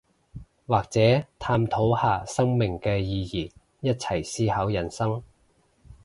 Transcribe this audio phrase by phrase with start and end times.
[0.65, 0.99] 或者
[1.37, 3.51] 探討下生命嘅意義，
[3.81, 5.21] 一齊思考人生